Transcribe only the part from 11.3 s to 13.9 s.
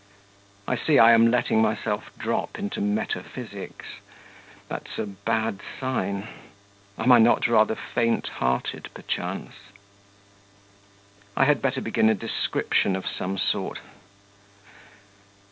I had better begin a description of some sort.